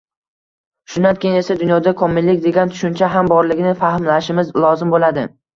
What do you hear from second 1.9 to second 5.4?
komillik degan tushuncha ham borligini fahmlashimiz lozim bo‘ladi.